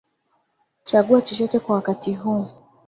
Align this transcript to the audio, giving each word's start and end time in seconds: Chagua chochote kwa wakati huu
Chagua 0.83 1.21
chochote 1.21 1.59
kwa 1.59 1.75
wakati 1.75 2.13
huu 2.13 2.45